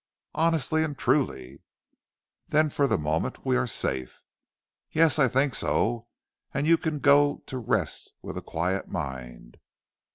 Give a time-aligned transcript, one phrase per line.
[0.33, 1.61] "Honestly and truly!"
[2.47, 4.23] "Then for the moment we are safe."
[4.89, 5.19] "Yes!
[5.19, 6.07] I think so;
[6.55, 9.57] and you can go to rest with a quiet mind."